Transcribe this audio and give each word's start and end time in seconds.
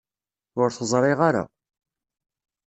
Ur 0.61 0.69
t-ẓriɣ 0.71 1.19
ara. 1.27 1.43